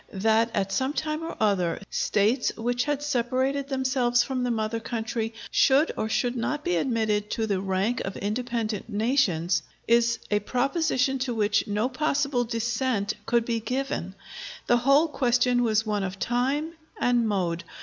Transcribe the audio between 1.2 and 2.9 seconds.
or other, States which